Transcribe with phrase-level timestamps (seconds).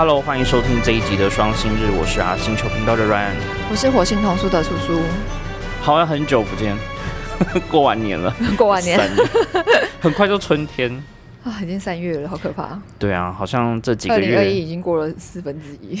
[0.00, 3.34] Hello，欢迎收听这一集的双星日，我是阿星球频道的 Ryan。
[3.70, 4.98] 我是火星童书的叔叔，
[5.82, 6.74] 好像很久不见，
[7.70, 8.98] 过完年了，过完年
[10.00, 10.90] 很快就春天。
[11.44, 12.80] 啊，已经三月了，好可怕！
[12.98, 16.00] 对啊，好像这几个二零二月一已经过了四分之一，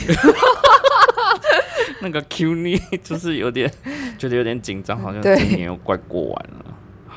[2.00, 3.70] 那个 Q 你就是有点
[4.16, 6.64] 觉得有点紧张，好像今年又快过完了。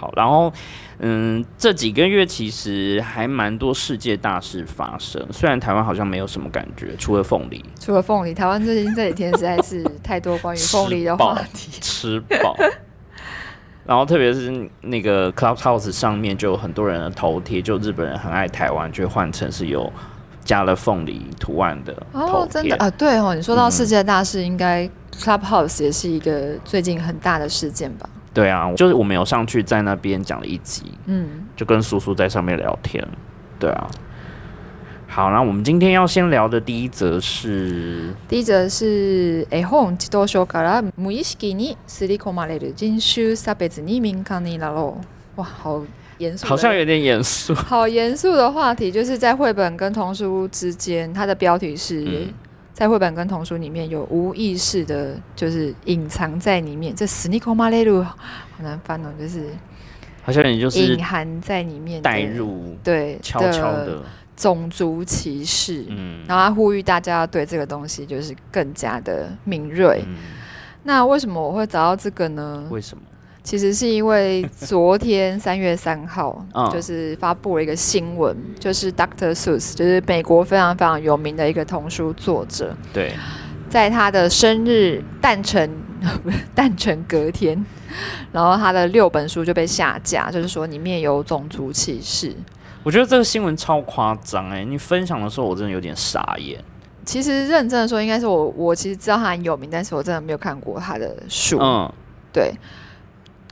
[0.04, 0.52] 好，然后
[1.00, 11.72] 嗯，这几个月其实还蛮多世界大事发生，虽然台湾好像没有什么感觉，除了凤梨除了凤梨，台湾最近这几天实在是太多关于凤梨的话题。
[11.80, 12.56] 吃饱。
[13.86, 19.92] 然后特别是那个 Clubhouse 上面就有很多人的头贴，就日本人很爱台湾，就会换成是有
[20.44, 22.76] 加了凤梨图案的哦，真的。
[22.78, 28.10] 啊，对哦，你说到嗯世界大事，应该 Clubhouse 也是一个最近很大的事件吧？
[28.35, 31.27] 对啊，就是我们有上去在那边讲了一集，嗯，
[31.57, 33.07] 就跟叔叔在上面聊天。
[33.59, 33.89] 对啊。
[35.11, 44.99] 好，那我们今天要先聊的第一则是，第一则是絵本自動症から無意識に刷り込まれる人種差別に敏感になろ
[45.37, 45.41] う。
[45.41, 45.83] 哇，好
[46.19, 47.55] 严肃的，好像有点严肃。
[47.55, 52.29] 好严肃的话题，就是在绘本跟童书之间，它的标题是、嗯
[52.74, 56.96] 在绘本跟童书里面有无意识的，就是隐藏在里面。
[56.96, 58.18] 这 s n e a k o m a l e r u 好
[58.64, 59.48] 难翻哦，就是
[60.24, 64.02] 好像你就是隐含在里面的带入，对悄悄的，
[64.36, 65.86] 种族歧视。
[65.90, 70.04] 嗯然后他呼吁大家要对这个东西就是更加的敏锐。
[70.08, 70.16] 嗯，
[70.84, 72.66] 那为什么我会找到这个呢？
[72.72, 73.04] 为什么？
[73.44, 79.34] 其实是因为昨天三月三号， 嗯就是发布了一个新闻，就是 Dr.
[79.34, 83.14] Seuss，就是美国非常非常有名的一个童书作者，对，
[83.70, 85.70] 在他的生日诞辰
[86.56, 87.66] 诞辰隔天，
[88.32, 92.34] 然后他的六本书就被下架，就是说里面有种族歧视。
[92.84, 94.64] 我觉得这个新闻超夸张哎！
[94.66, 96.62] 你分享的时候，我真的有点傻眼。
[97.06, 101.58] 其实认真的说，应该是我我其实知道他很有名，但是我真的没有看过他的书。
[101.62, 101.90] 嗯，
[102.34, 102.54] 对，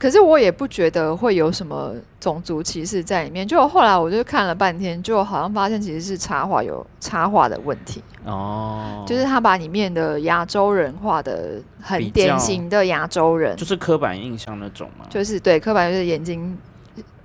[0.02, 3.46] 可是我也不觉得会有什么种族歧视在里面。
[3.46, 15.06] 就后来我就看了半天，就好像发现其实是插画有插画的问题，哦，就是他把里面的亚洲人画的很典型的亚洲人，就是刻板印象那种嘛。
[15.08, 16.58] 就是对刻板就是眼睛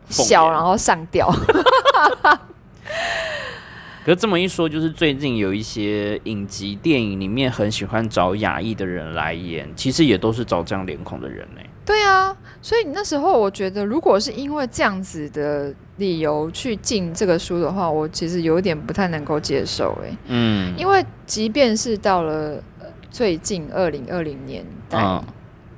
[0.07, 1.27] 小，然后上吊。
[4.05, 20.17] 可是这么一说，就是最近有一些影集、电影里面很喜欢找亚裔的人来演，其实也都是找这样脸孔的人呢、对啊，所以那时候我觉得，如果是因为这样子的理由去进这个书的话，我其实有点不太能够接受、欸。
[20.27, 25.23] 嗯，因为即便是到了呃最近二零二零年代，嗯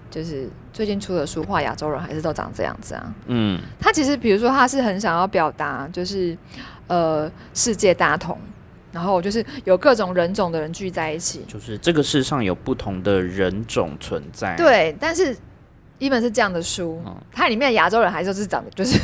[0.09, 3.13] 就是最近出的书画亚洲人还是都长这样子啊。
[3.27, 6.35] 嗯，他其实比如说他是很想要表达，就是
[6.87, 8.35] 呃世界大同，
[8.91, 11.45] 然后就是有各种人种的人聚在一起。
[11.47, 15.37] 就是这个世上有不同的人种存在。，对，但是。
[15.99, 18.97] 一本是这样的书嗯，它里面的亚洲人还是 就是长得就是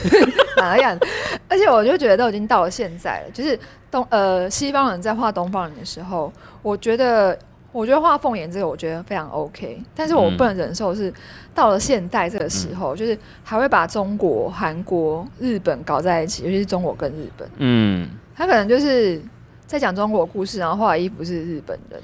[0.57, 1.05] 哪个样子，
[1.47, 3.59] 而且我就觉得都已经到了现在了，就是
[3.91, 7.37] 东呃西方人在画东方人的时候，我觉得
[7.71, 11.13] 我觉得画凤眼这个我觉得非常 OK，但是我嗯不能忍受是
[11.53, 19.21] 到了现代这个时候，就是还会把中国、韩国、日本搞在一起，尤其是中国跟日本，嗯，他可能就是
[19.65, 22.01] 在讲中国故事，然后画的衣服是日本人，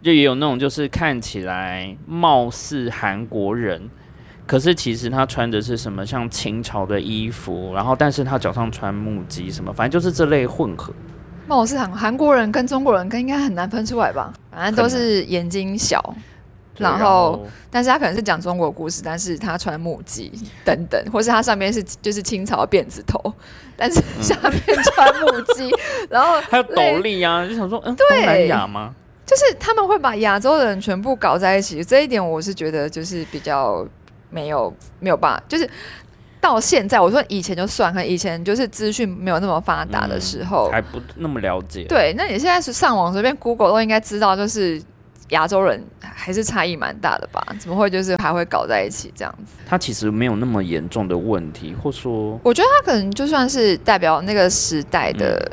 [0.00, 3.90] 就也有那种就是看起来貌似韩国人。
[4.48, 10.92] 可是其实他穿的是什么像清朝的衣服，然后但是他脚上穿木屐什么，反正就是这类混合。
[11.46, 14.32] 那我是韩韩国人跟中国人跟应该很难分出来吧？
[14.50, 16.02] 反正都是眼睛小，
[16.74, 20.32] 对然后但是他可能是讲中国故事，但是他穿木屐
[20.64, 23.32] 等等，或是他上面是就是清朝辫子头，
[23.76, 25.70] 但是下面穿木屐，
[26.08, 28.94] 然后还有斗笠啊，就想说，嗯，对东南亚吗？
[29.26, 33.86] 就是他们会把亚洲人全部搞在一起，这一点我是觉得就是比较
[34.30, 35.68] 没有没有办法，就是
[36.40, 41.84] 到现在我说以前就算，可能以前就是资讯没有那么发达的时候，还不那么了解。
[41.88, 44.80] 对，那你现在是上网随便 Google 都应该知道，就是
[45.30, 47.44] 亚洲人还是差异蛮大的吧？
[47.58, 49.52] 怎么会就是还会搞在一起这样子？
[49.66, 55.50] 他其实没有那么严重的问题，或说，我觉得他可能就算是代表那个时代的，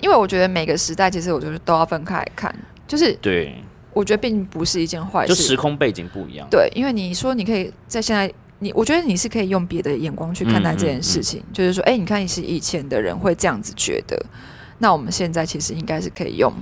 [0.00, 2.54] 因为我觉得每个时代其实我觉得都要分开来看，
[2.86, 3.62] 就是对，
[3.92, 5.42] 我觉得并不是一件坏事就事。
[5.42, 6.46] 时空背景不一样。
[6.50, 14.20] 对，因为你说你可以在现在，你我觉得你是可以用别的眼光去看待这件事情，就是说，哎、你看你，是以前的人会这样子觉得，
[14.78, 16.52] 那我们现在其实应该是可以用，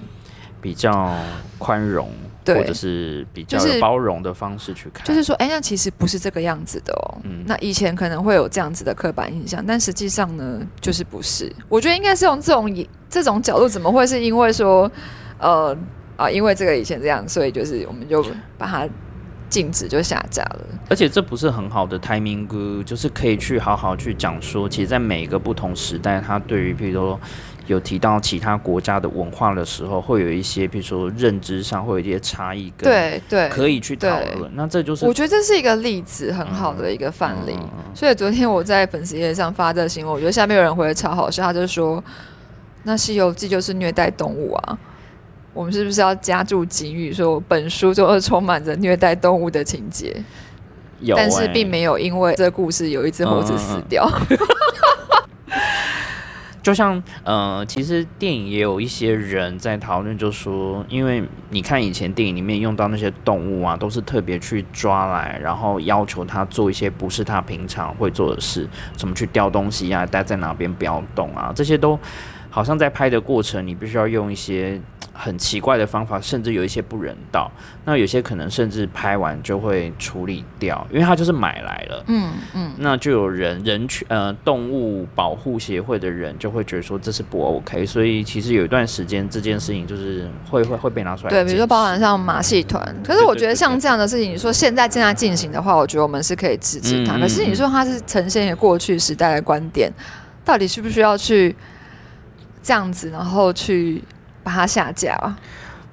[0.61, 1.15] 比较
[1.59, 2.11] 宽容，
[2.47, 5.07] 或者是比较包容的方式去看。
[5.07, 7.19] 就是说，哎、那其实不是这个样子的哦。
[7.25, 11.53] 嗯那以前可能会有这样子的刻板印象，但实际上呢，就是不是。
[11.69, 14.91] 我觉得应该是用这种这种角度，怎么会是因为说，
[15.39, 15.77] 呃
[16.19, 18.25] 啊，因为这个以前这样，所以就是我们就
[18.59, 18.87] 把它
[19.49, 20.67] 禁止就下架了。
[20.91, 27.21] 而且这不是很好的 timing 歌，就是可以去好好去讲说，其实，在每一个不同时代，它对于譬如说
[27.69, 34.51] 有提到其他国家的文化的时候，会有一些譬如说认知上会有一些差异，对对，可以去讨论。
[34.55, 37.57] 那这就是我觉得这是一个例子，很好的一个范例。
[37.95, 42.03] 所以昨天我在粉丝页上发这新闻，我觉得下面有人回的超好笑，他就说
[42.85, 44.79] ：“那《西游记》就是虐待动物啊，
[45.59, 50.15] 我们是不是要加注警语，说本书就是充满着虐待动物的情节？”
[51.03, 54.09] 有，但是并没有因为这故事有一只猴子死掉。
[56.63, 71.99] 就像呃，其实电影也有一些人在讨论，就说，因为你看以前电影里面用到那些动物啊，都是特别去抓来，然后要求他做一些不是他平常会做的事，怎么去叼东西啊，待在哪边不要动啊，这些都
[72.49, 74.81] 好像在拍的过程，你必须要用一些。
[75.21, 77.51] 很奇怪的方法，甚至有一些不人道。
[77.85, 82.05] 那有些可能甚至拍完就会处理掉，因为他就是买来了。
[82.07, 87.85] 嗯嗯，那就有人人权呃动物保护协会的人就会觉得说这是不 OK。
[87.85, 91.31] 所以其实有一段时间这件事情就是会会会被拿出来。
[91.31, 92.95] 对，比如说包含像马戏团。
[93.03, 97.19] 可是我觉得像这样的事情，你说现在正在进行的话，我觉得我们是可以支持它。
[97.19, 99.93] 可是你说它是呈现过去时代的观点，
[100.45, 101.57] 到底需不需要去
[102.63, 104.01] 这样子，然后去？
[104.49, 105.15] 把它下架，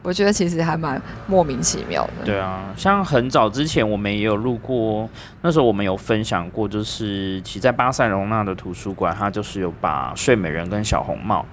[0.02, 2.26] 我觉得其实还蛮莫名其妙的。
[2.26, 5.10] 对啊，像很早之前我们也有录过，
[5.42, 11.46] 那时候我们有分享过，就是其在巴塞隆纳的图书馆，它就是有把睡美人跟小红帽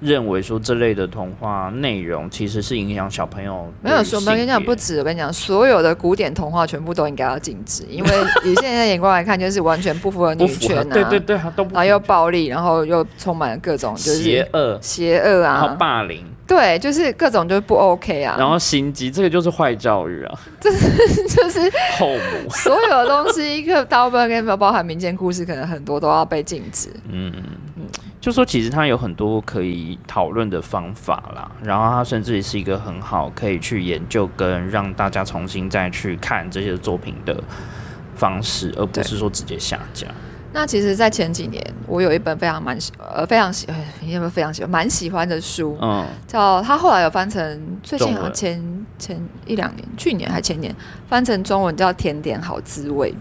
[0.00, 3.72] 认为说这类的童话内容其实是影响小朋友。
[3.82, 8.10] 没有说，我跟你讲不止，我跟你讲，所有的古典童话全部都应该要禁止，因为
[8.44, 16.24] 以现在眼光来看，就是完全不符合女权啊，对对对，都然后又暴力，然后又充满了各种就是邪恶、邪恶啊，然后霸凌。
[16.46, 18.36] 对，就是各种就是不 OK 啊。
[18.38, 20.38] 然后心机，这个就是坏教育啊。
[20.60, 21.60] 这是就是
[21.98, 22.48] 后母。
[22.50, 26.88] 所有的东西，一个大部分跟包含民间故事，可能很多都要被禁止。
[27.10, 27.32] 嗯
[27.76, 27.82] 嗯
[28.26, 37.40] 就说其实它有很多可以讨论的方法啦，然后它甚至是一个很好可以去研究跟让大家重新再去看这些作品的
[38.16, 40.08] 方式，而不是说直接下架。
[40.52, 43.68] 那其实，在前几年，我有一本非常蛮喜呃非常喜，
[44.00, 45.78] 你有没有非常喜欢蛮喜欢的书？
[45.80, 50.74] 嗯，叫他后来有翻成，最近好像前前一两年，去年还前年
[51.08, 53.12] 翻成中文叫《甜点好滋味》，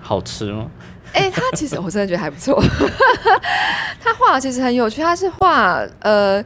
[0.00, 0.70] 好吃吗？
[1.12, 2.62] 哎，他其实我真的觉得还不错，
[4.00, 6.44] 他画其实很有趣，他是画呃。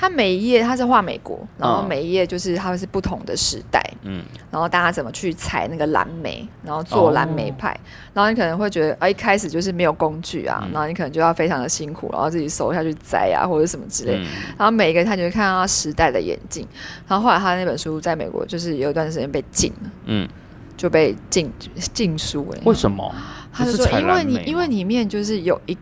[0.00, 7.76] 他每一页他是画美国，然后每一页就是它是不同的时代，嗯，然后大家怎么去采那个蓝莓，然后做蓝莓派，
[8.14, 14.12] 然后你可能会觉得，啊，一开始就是没有工具啊，然后你可能就要非常的辛苦，然后自己手下去摘啊，或者什么之类，
[14.56, 16.64] 然后每一个他就会看到他时代的眼镜，
[17.08, 20.28] 然后后来他那本书在美国就是有一段时间被禁了，嗯，
[20.76, 21.52] 就被禁
[21.92, 23.12] 禁书了，为什么？
[23.58, 25.76] 他就说因为你因为里面就是有一。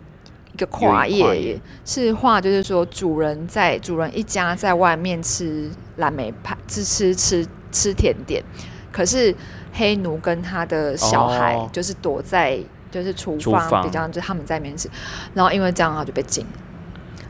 [0.52, 8.42] 一个跨页是画，就是说主人在主人一家在外面吃蓝莓派，吃吃吃吃甜点，
[8.90, 9.36] 可是
[9.74, 12.58] 黑奴跟他的小孩就是躲在
[12.90, 14.88] 就是厨房，比较就他们在里面吃，
[15.34, 16.46] 然后因为这样他就被禁。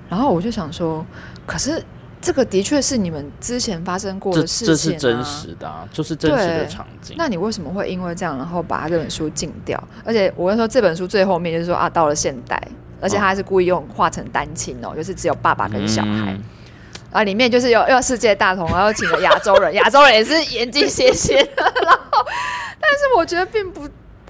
[0.08, 1.04] 然后我就想说，
[1.44, 1.84] 可是
[2.26, 7.14] 这个的确是你们之前发生过的事情，这是真实的，就是真实的场景。
[7.16, 9.80] 那你为什么会因为这样，然后把这本书禁掉？
[10.04, 12.60] 而且我跟你说，这本书最后面就是说啊，到了现代。
[12.98, 16.34] 而且他还是故意用画成单亲哦，就是只有爸爸跟小孩，
[17.12, 22.26] 啊，里面就是有又世界大同，然后请了亚洲人，亚洲人也是眼睛斜斜的，然后，
[22.80, 23.86] 但是我觉得并不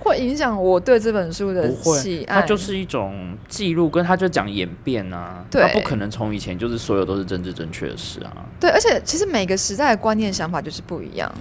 [0.06, 11.32] 会影响我对这本书的喜爱，它就是一种记录，跟他就讲演变啊，对，不可能从以前就是所有都是政治正确的事啊，对，而且其实每个时代的观念想法就是不一样。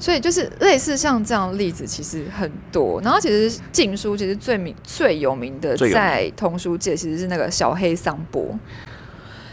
[0.00, 8.56] 所以就是类似像这样的例子其实很多，然后其实禁书其实最名最有名的在童书界其实是那个小黑桑波。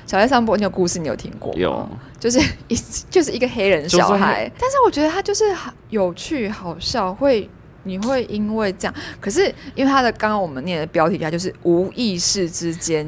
[0.05, 1.59] 小黑桑波那个故事你有听过吗？
[1.59, 1.89] 有，
[2.19, 2.75] 就是一
[3.09, 5.43] 就是一个黑人小孩，但是我觉得他就是
[5.89, 7.49] 有趣好笑，会
[7.85, 13.07] 你会因为这样，可是因为他的刚刚我们念的标题，它就是无意识之间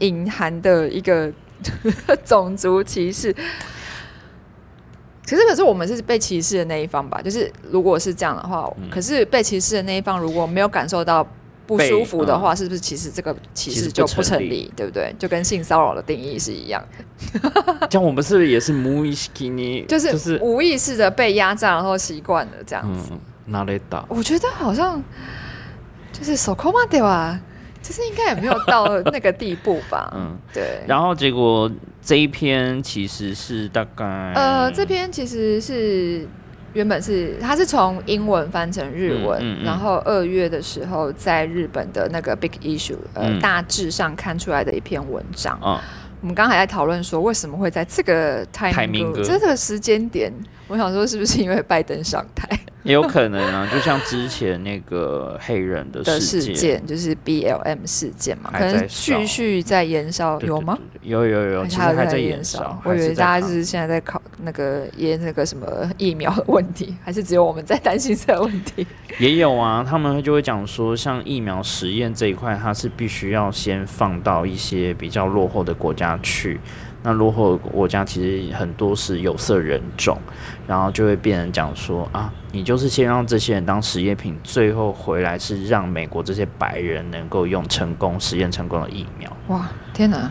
[0.00, 1.30] 隐含的一个
[2.24, 3.32] 种族歧视。
[5.28, 7.20] 可是，可是我们是被歧视的那一方吧？
[7.20, 11.26] 就是如果是这样的话，可是被歧视的那一方如果没有感受到
[11.66, 14.72] 不舒服的话，是不是其实这个歧视就不成立？
[14.76, 15.12] 对不对？
[15.18, 17.88] 就跟性骚扰的定义是一样的。
[17.90, 19.28] 像我们是不是也是无意识？
[19.88, 23.10] 就是就是无意识的被压榨，然后习惯了这样子。
[23.46, 24.04] 哪里打？
[24.08, 25.02] 我觉得好像
[26.12, 27.40] 就是手抠嘛对吧？
[27.82, 30.12] 其实应该也没有到那个地步吧。
[30.16, 30.80] 嗯，对。
[30.88, 31.70] 然后结果
[32.02, 36.26] 这一篇其实是大概呃，这篇其实是
[36.72, 45.56] 原本是它是从英文翻成日文，然后二月的时候在日本的那个 Big Issue 呃大致上看出来的一篇文章。
[45.62, 45.78] 嗯，
[46.22, 50.32] 我们刚才在讨论说为什么会在这个 timing 这个时间点，
[50.66, 52.48] 我想说是不是因为拜登上台？
[52.86, 60.78] 也有可能啊，就像之前那个黑人的事件，就是 B L M 事件嘛，可能继续在延烧，有吗？
[61.02, 62.80] 有有有，其实还在延烧。
[62.84, 65.66] 我以为大家是现在在考那个验那个什么
[65.98, 68.86] 疫苗的问题，还是只有我们在担心这个问题？
[69.18, 76.60] 也有啊，他们就会讲说，像疫苗实验这一块，它是必须要先放到一些比较落后的国家去。
[77.08, 80.18] 那落后国家其实很多是有色人种，
[80.66, 89.30] 然后就会变成讲说啊，你就是先让这些人当实验品，最后回来是让美国这些白人能够用成功实验成功的疫苗。
[89.46, 90.28] 哇，天哪，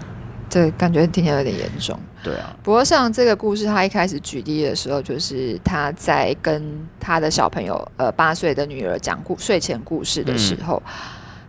[0.49, 1.97] 这感觉听起来有点严重。
[2.21, 10.83] 对啊，不过像这个故事，他一开始举例的时候，就是他在跟他的小朋友，呃，八岁的女儿讲故睡前故事的时候，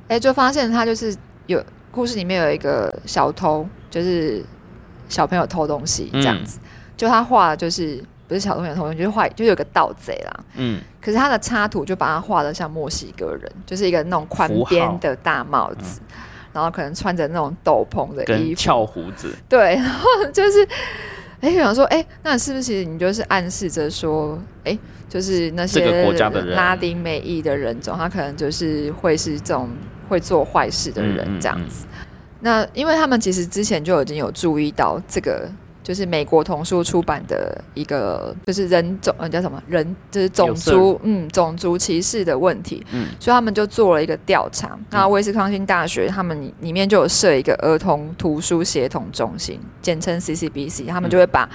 [0.06, 1.12] 哎，就发现他就是
[1.46, 4.44] 有故事里面有一个小偷，就是。
[5.08, 6.58] 小朋友偷东西这样子，
[6.96, 10.44] 就他画的就是不是小朋友偷东西，就是画就有个盗贼啦。
[10.56, 16.00] 嗯，可是他的插图就把他画的像墨西哥人，就是一个那种宽边的大帽子，
[16.52, 19.34] 然后可能穿着那种斗篷的衣服，翘胡子。
[19.48, 20.66] 对， 然后就是
[21.40, 24.76] 哎，想说哎，那是不是你就是暗示着说，哎，
[25.08, 26.10] 就是那些
[26.54, 29.68] 拉丁美裔的人种，他可能就是会是这种
[30.08, 31.86] 会做坏事的人这样子。
[32.46, 35.50] 那因为他们其实之前就已经有注意到这个，
[35.82, 44.78] 就是美国童书出版的一个，就是人种呃叫什么人，就是种族嗯种族歧视的问题，嗯，所以他们就做了一个调查。
[44.92, 51.50] 那威斯康星大学他们里面就有设一个儿童图书协同中心，简称 CCBC，他们就会把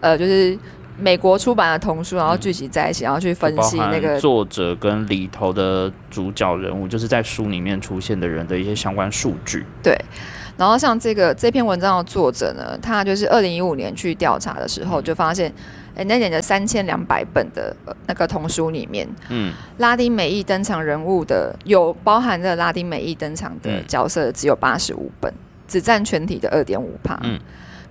[0.00, 0.58] 呃就是。
[0.98, 9.64] 美国出版的童书，然后聚集在一起，然后去分析那个作者跟里头的主角人物，就是在书里面出现的人的一些相关数据。
[9.82, 9.98] 对，
[10.56, 15.52] 然后像这个这篇文章的作者呢，他就是二零一五年去调查的时候，就发现，
[15.96, 17.74] 哎，那年的三千两百本的
[18.06, 25.32] 那个童书里面，嗯，拉丁美裔登场人物的有包含的拉丁美裔登场的角色只有八十五本，
[25.66, 27.18] 只占全体的二点五帕。
[27.22, 27.40] 嗯。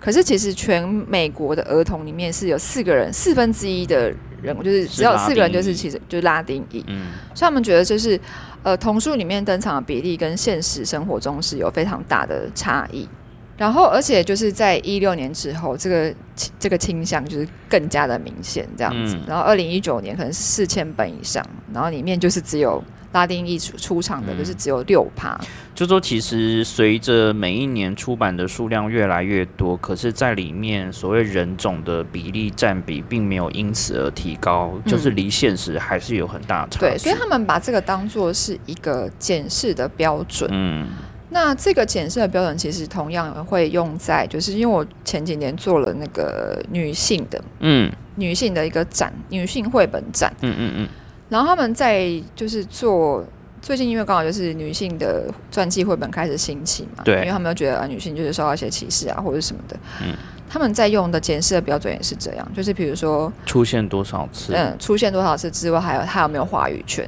[0.01, 8.19] 可是其实全美国的儿童里面是有四个人，四分之一的人就是只有四个人就是其实就是拉丁裔，嗯，所以他们觉得就是
[8.63, 13.07] 呃童书里面登场的比例跟现实生活中是有非常大的差异，
[13.55, 16.11] 然后而且就是在一六年之后，这个
[16.57, 22.83] 这个倾向就是更加的明显这样子，然后二零一九年可能是四千本以上，然后里面就是只有。
[23.11, 25.37] 拉丁裔出出场的就是只有六趴，
[25.75, 36.79] 就说其实随着每一年出版的数量越来越多，可是在里面所谓人种的比例占比并没有因此而提高，就是离现实还是有很大差距。
[36.79, 40.49] 对，所以他们把这个当做是一个检视的标准。
[40.53, 40.87] 嗯，
[41.29, 50.33] 那这个检视的标准其实同样会用在，就是因为我前几年做了那个女性的，嗯，女性的一个展，女性绘本展。
[50.41, 50.89] 嗯嗯嗯。
[51.31, 53.23] 然后他们在就是做
[53.61, 60.13] 最近，因为刚好就是女性的传记绘本开始兴起嘛，对，因为他们又觉得女性就是受到一些歧视啊或者什么的，嗯，
[60.49, 67.07] 他们在用的检视的标准也是这样，就是比如说出现多少次，嗯，出现多少次之外，还有他有没有话语权，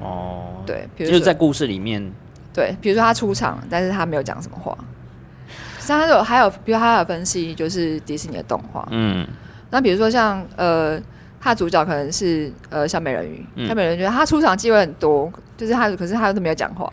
[0.00, 2.00] 哦，对，比如就是在故事里面，
[2.52, 4.78] 对，比如说他出场，但是他没有讲什么话，
[5.80, 9.26] 像他有还有，比如他有分析就是迪士尼的动画，嗯，
[9.70, 11.02] 那比如说像呃。
[11.44, 16.90] 他主角可能是呃小美人鱼，小美人鱼他出场机会很多，就是他可是他都没有讲话，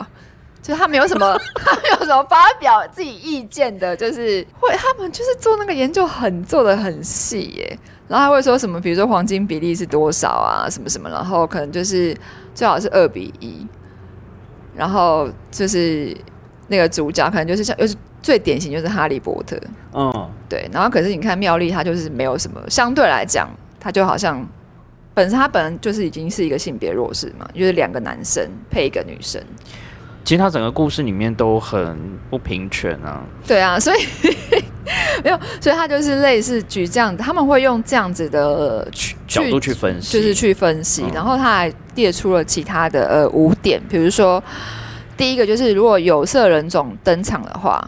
[0.60, 7.78] 就是他没有什么 他没有什么发表自己意见的，就是会他们就是做那个研究很做的很细耶，
[8.08, 12.14] 然后他会说什么，比如说黄金比例是多少啊，什么什么，然后可能就是
[12.54, 13.66] 最好是二比一，
[14.76, 16.14] 然后就是
[16.68, 19.56] 那个主角可能就是像又是最典型就是哈利波特，
[19.94, 23.48] 嗯，对，然后可是你看妙丽她就是没有什么相对来讲。
[23.84, 24.46] 他就好像
[25.12, 29.42] 本身他本人就是已经是一个性别弱势嘛，就是两个男生配一个女生。
[30.24, 31.98] 其实他整个故事里面都很
[32.30, 33.24] 不平权啊。
[33.44, 33.98] 对啊， 所以
[35.24, 38.88] 没有，所以他就是类似举这样，他们会用这样子的
[39.26, 41.04] 角度去分析，就是去分析。
[41.12, 44.42] 然后他还列出了其他的呃五点，比如说
[45.16, 47.84] 第一个就是如果有色人种登场的话，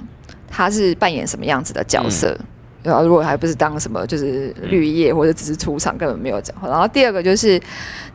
[0.50, 2.36] 他是扮演什么样子的角色？
[2.84, 6.68] 然后如果还不是当什么就是绿叶或者只是出场，根本没有讲话。
[6.68, 7.60] 然后第二个就是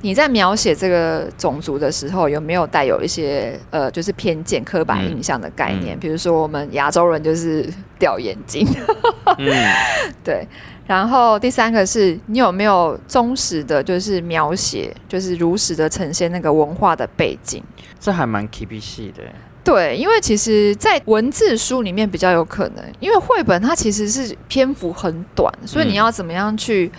[0.02, 5.98] 你在描写这个种族的时候，有没有带有一些呃就是偏见、刻板印象的概念？
[5.98, 7.68] 嗯比如说我们亚洲人就是
[8.00, 8.66] 掉眼睛，
[9.40, 9.74] 嗯，
[10.24, 10.48] 对。
[10.88, 17.64] 然后第三个是你有没有忠实的，就是描写，就是如实的呈现那个文化的背景。
[18.00, 19.22] 这还蛮 K P C 的，
[19.64, 26.92] 对，因为其实，在文字书里面比较有可能，因为绘本它其实是篇幅很短，所以你嗯要怎么样去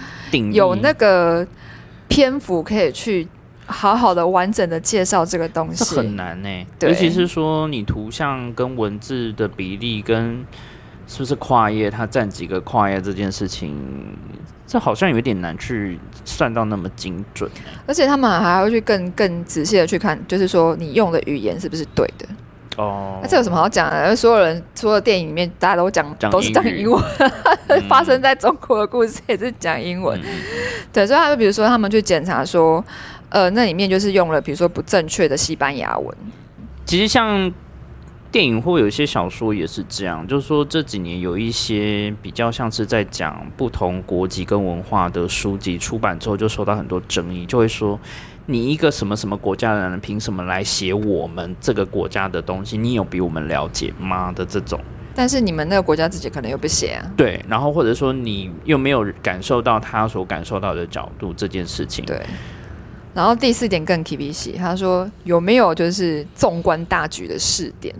[0.52, 1.44] 有那个
[2.06, 3.26] 篇幅可以去
[3.66, 5.96] 好好的完整的介绍这个东这西。
[5.96, 6.48] 很难呢，
[6.78, 10.44] 对尤其是说你图像跟文字的比例跟
[11.08, 13.74] 是不是跨页，它占几个跨页这件事情，
[14.64, 17.50] 这好像有点难去算到那么精准。
[17.86, 22.28] 而且他们还会去更更仔细的去看，就是说你用的语言是不是对的。
[22.80, 24.14] 哦那、这有什么好讲的？
[24.16, 27.02] 所有人所有电影里面大家都讲讲都是讲英文，
[27.68, 30.18] 嗯发生在中国的故事也是讲英文。
[30.20, 30.26] 嗯
[30.92, 32.84] 对，所以他们比如说他们去检查说，
[33.28, 36.16] 呃，那里面就是用了比如说不正确的西班牙文。
[36.84, 37.52] 其实像
[38.32, 47.98] 电影或有一些小说也是这样，就是说这几年有一些比较像是在讲不同国籍跟文化的书籍出版之后，就受到很多争议，就会说
[48.50, 52.76] 你一个什么什么国家的人，凭什么来写我们这个国家的东西？
[52.76, 54.32] 你有比我们了解吗？
[54.32, 54.80] 的这种。
[55.14, 57.12] 但是你们那个国家自己可能又不写啊。
[57.16, 62.04] 对，然后或者说你又没有感受到他所感受到的角度这件事情。
[62.04, 62.20] 对。
[63.12, 67.94] 然后第四点更 K B C，，他说有没有就是纵观大局的试点？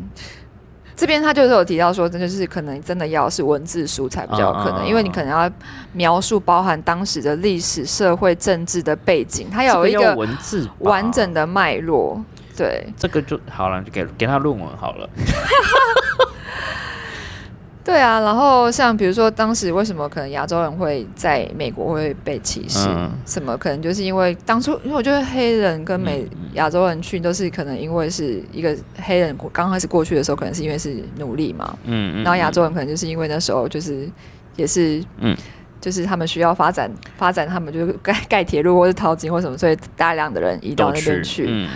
[1.01, 5.51] 这边他就是有提到说，这就是可能真的要是文字书才比较有可能，因为你可能要
[5.95, 12.23] 描述包含当时的历史、社会、政治的背景，它有一个文字完整的脉络。
[12.55, 15.09] 对这个就好了，就给给他论文好了。
[17.91, 23.11] 对啊，然后像比如说当时为什么可能亚洲人会在美国会被歧视，嗯。
[23.27, 26.51] 什么可能就是因为当初，因为我觉得黑人跟美嗯。
[26.55, 34.09] 亚洲人去都是可能因为是一个黑人刚开始过去的时候，可能是因为是奴隶嘛，嗯，嗯然后亚洲人可能就是因为那时候就是
[34.57, 35.37] 也是嗯。
[35.81, 41.47] 就是他们需要发展发展，他们就是盖盖铁路或是淘金或什么，所以大量的人移到那边去。
[41.49, 41.69] 嗯，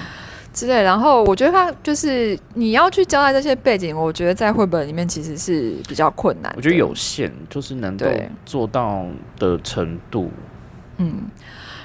[0.54, 0.82] 之类。
[0.82, 6.50] 然后我觉得他就是你要去交代这些背景，我觉得在绘本里面其实是比较困难。
[6.56, 8.06] 我觉得有限，就是能够
[8.46, 9.04] 做到
[9.38, 10.30] 的程度。
[10.96, 11.24] 嗯。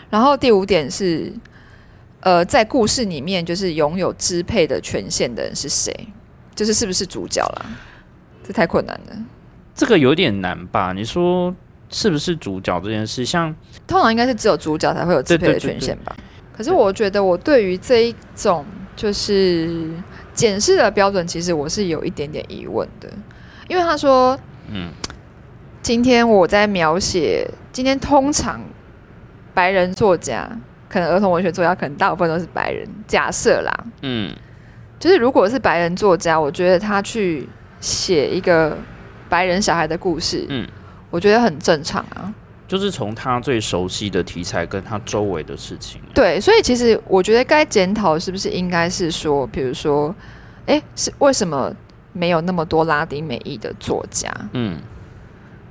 [0.10, 1.34] 然后第五点是，
[2.22, 5.94] 呃，在故事里面就是拥有支配的权限的人是谁？
[6.56, 7.66] 就是是不是主角啦？
[8.44, 9.16] 这太困难了。
[9.76, 10.92] 这个有点难吧？
[10.94, 11.56] 你说
[11.90, 13.24] 是不是主角这件事？
[13.24, 13.56] 像
[13.88, 16.16] 通常应该是只有主角才会有支配的对对对权限吧？
[16.60, 19.90] 可是我觉得我对于这一种就是
[20.34, 23.10] 检视的标准，其实我是有一点点疑问的，
[23.70, 24.38] 因为他说
[24.70, 24.90] 嗯。
[25.82, 28.60] 今天我在描写，今天通常
[29.54, 30.48] 白人作家，
[30.90, 32.86] 可能儿童文学作家，可能大部分都是白人。
[33.08, 34.36] 假设啦，嗯。
[35.00, 37.48] 就是如果是白人作家，我觉得他去
[37.80, 38.78] 写一个
[39.30, 40.68] 白人小孩的故事，嗯，
[41.10, 42.32] 我觉得很正常啊。
[42.70, 46.00] 就是从他最熟悉的题材跟他周围的事情。
[46.14, 50.16] 对，所以其实我觉得该检讨是不是应该是说，比如说，
[50.68, 51.74] 诶，是为什么
[52.14, 54.32] 没有那么多拉丁美裔的作家？
[54.54, 54.78] 嗯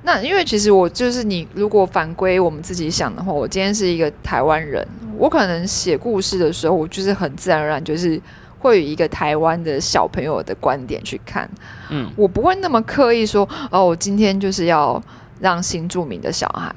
[0.02, 4.86] 那因为其实我就是你，如果反归我们自己想的话，我今天是一个台湾人，
[5.18, 8.18] 我可能写故事的时候，我就是很自然而然就是
[8.58, 11.50] 会以一个台湾的小朋友的观点去看，
[11.90, 15.02] 嗯我不会那么刻意说，哦，我今天就是要
[15.40, 16.74] 让新住民的小孩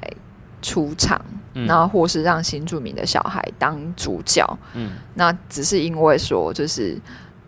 [0.60, 1.20] 出场，
[1.54, 6.98] 嗯然后或是让新住民的小孩当主角，嗯那只是因为说就是。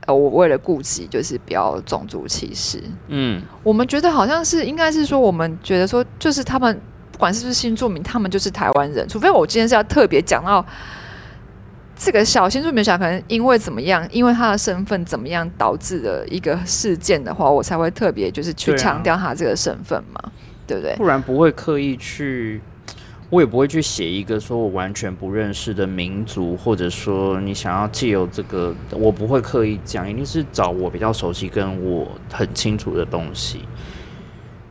[0.06, 2.78] 呃，我为了顾及，就是不要种族歧视。
[3.08, 6.78] 嗯我们觉得好像是应该是说，我们觉得说，就是他们
[7.10, 9.08] 不管是不是新住民，他们就是台湾人。
[9.08, 10.62] 除非我今天是要特别讲到
[11.96, 20.20] 这个小新住民小，可能因为怎么样，因为他的身份怎么样导致的一个事件的话，我才会特别就是去强调他这个身份嘛，
[20.66, 20.94] 对不对？
[20.96, 22.60] 不然不会刻意去，
[23.30, 33.60] 我也不会去写一个说我完全不认识的民族，或者说你想要借由这个，我不会刻意讲，一定是找我比较熟悉跟我很清楚的东西。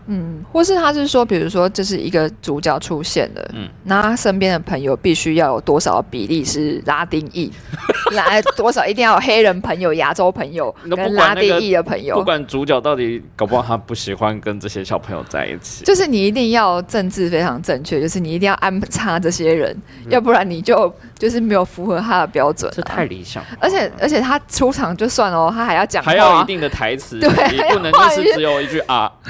[0.08, 7.52] 嗯，或是他是说，比如说这是一个主角出现了，嗯嗯，那他身边的朋友必须要有多少比例是拉丁裔，
[8.14, 19.72] 来多少一定要有黑人朋友、亚洲朋友跟拉丁裔的朋友，不管主角到底搞不好他不喜欢跟这些小朋友在一起，就是你一定要政治非常正确，就是你一定要安插这些人，
[20.06, 22.94] 嗯要不然你就就是没有符合他的标准、这啊。
[22.96, 23.50] 太理想了。
[23.60, 29.12] 而且而且他出场就算了哦，他还要讲，还要一定的台词，对你不能就是只有一句啊。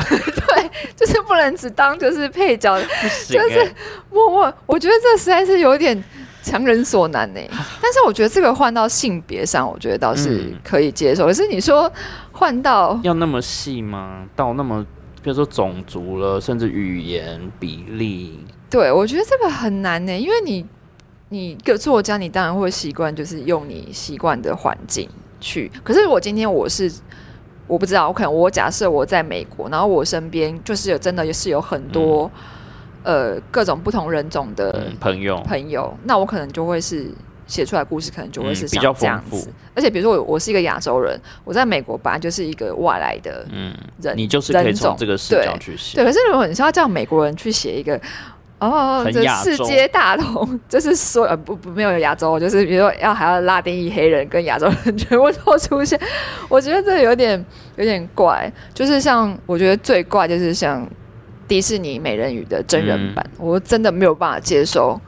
[0.48, 0.63] 对，
[0.96, 2.80] 就是不能只当就是配角，
[3.28, 3.76] 就是欸
[4.12, 6.04] 默默，我觉得这实在是有点
[6.42, 7.40] 强人所难呢。
[7.82, 11.26] 但是我觉得这个换到性别上，我觉得倒是嗯可以接受。
[11.26, 11.92] 可是你说
[12.32, 14.26] 换到要那么细吗？
[14.36, 14.86] 到那么，
[15.22, 20.66] 比如说种族了，甚至语言比例，对我觉得这个很难呢，因为你
[21.30, 25.72] 你一个作家，你当然会习惯就是用你习惯的环境去。
[25.84, 26.92] 可是我今天我是。
[27.68, 32.30] 我不知道，我可能我假设我在美国，然后我身边就是有真的也是有很多、
[33.04, 37.10] 呃各种不同人种的嗯，朋友，朋友，那我可能就会是
[37.48, 39.54] 写出来故事，可能就会是嗯比较像这样丰富子。
[39.76, 45.96] 而且比如说我我是一个亚洲人，我在美国本来就是一个外来的嗯，人，你就是可以从这个视角去写。
[45.96, 46.06] 对。
[46.06, 48.00] 可是如果你是要叫美国人去写一个。
[48.60, 56.00] 哦，这世界大同， 就是说呃不不没有亚洲，就是比如说要还要拉丁裔黑人跟亚洲人全部都出现，
[56.48, 57.44] 我觉得这有点
[57.76, 58.52] 有点怪。
[58.74, 60.88] 就是像我觉得最怪就是像
[61.48, 65.00] 迪士尼美人鱼的真嗯人版，我真的没有办法接受。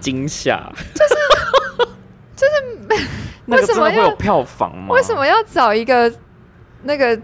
[0.00, 1.14] 惊吓，就是
[2.34, 3.06] 就是，
[3.46, 4.94] 为什么要票房吗？
[4.94, 6.10] 为什么要找一个
[6.82, 7.16] 那个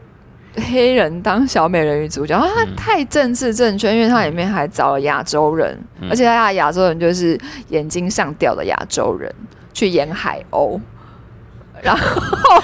[0.61, 2.39] 黑人当小美人鱼主角？
[2.39, 9.33] 他嗯太政治正确，因为他里面还找了亚洲人，嗯而且他的亚洲人就是眼睛上吊的亚洲人
[9.73, 10.81] 去演海鸥，
[11.83, 12.63] 然后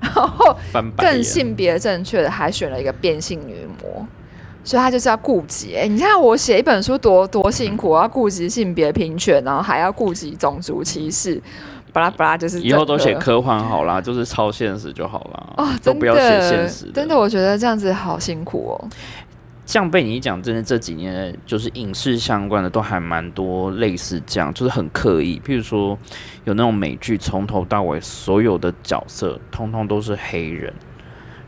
[0.00, 1.14] 然后翻白眼？
[1.14, 4.06] 更性别正确的还选了一个变性女魔。
[4.64, 11.42] 所以他就是要顾及，哎、你看我写一本书多多辛苦，我要顾及性别平权，然后还要顾及种族歧视，
[11.92, 15.54] 巴拉巴拉，就是以后都写科幻好啦，就是超现实就好啦。
[15.58, 18.88] 哦，都不要写现实真的，我觉得这样子好辛苦哦。
[19.64, 25.40] 这样被你一讲，真的这几年就是影视相关的都还蛮多类似这样，就是很刻意。
[25.46, 25.96] 譬如说
[26.44, 30.72] 有那种美剧，从头到尾所有的角色通通都是黑人，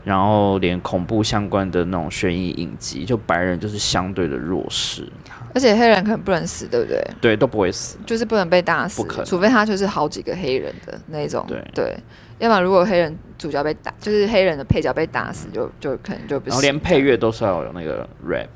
[0.03, 5.07] 然后连恐怖相关的那种悬疑影集，就白人就是相对的弱势，
[5.55, 7.01] 而且黑人可能不能死，对不对？
[7.21, 7.97] 对，都不会死。
[8.05, 11.45] 就是不能被打死除非他就是好几个黑人的那种。
[11.73, 11.97] 对
[12.39, 16.49] 要不然如果黑人主角被打，就是黑人的配角被打死，就就可能就不行。
[16.49, 18.49] 然后连配乐都是要有那个 rap，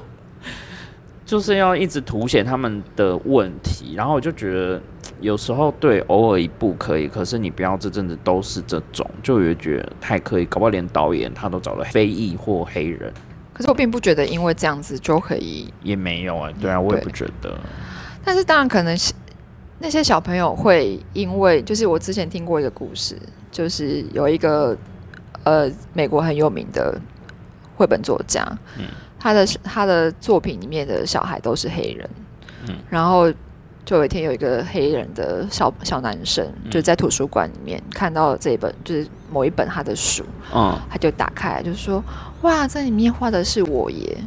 [1.26, 3.94] 就是要一直凸显他们的问题。
[3.94, 4.80] 然后我就觉得
[5.20, 13.12] 有时候对偶尔一部可以，可是你不要这阵子都是这种，就也觉得太刻意，搞不好连导演他都找了非裔或黑人，
[13.58, 16.48] 可是我并不觉得因为这样子就可以，也没有啊。
[16.60, 17.58] 对啊，我也不觉得。
[18.24, 19.12] 但是当然可能是
[19.80, 23.18] 那些小朋友会因为，就是我之前听过一个故事，
[23.50, 24.78] 就是有一个
[25.42, 26.96] 呃美国很有名的
[27.74, 28.46] 绘本作家，
[28.78, 28.84] 嗯。
[29.20, 32.08] 他的他的作品里面的小孩都是黑人，
[32.68, 32.76] 嗯。
[32.88, 33.28] 然后
[33.84, 36.70] 就有一天有一个黑人的小小男生，嗯。
[36.70, 42.00] 就在图书馆里面看到这一本就是某一本他的书，嗯，他就打开来就说
[42.42, 44.18] ：“哇，在里面画的是我耶！”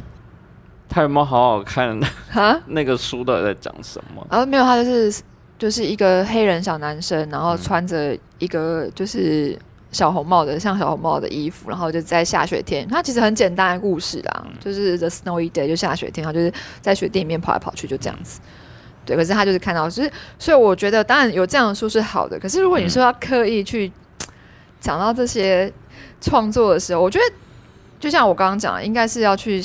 [0.88, 1.98] 他有没有好好看
[2.30, 4.26] 哈，那个书到底在讲什么？
[4.30, 5.22] 然后没有，他就是
[5.58, 9.58] 就是一个黑人小男生，然后嗯穿着一个就是
[9.90, 12.86] 小红帽的像小红帽的衣服，然后就在下雪天。
[12.86, 18.40] 他其实很简单的故事啦，嗯就是 The Snowy Day 就下雪天，他就是在雪地里面跑来跑去，就这样子。
[19.06, 23.90] 对，可是他就是看到，就是所以我觉得当然有这样的书是好的，可是如果你说要刻意去
[24.78, 25.72] 讲到这些
[26.20, 27.24] 创作的时候，我觉得
[28.02, 29.62] 就像我刚刚讲的，应该是要去